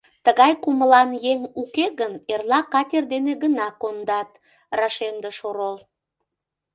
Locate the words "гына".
3.43-3.67